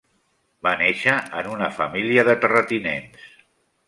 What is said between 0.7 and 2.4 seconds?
néixer en una família de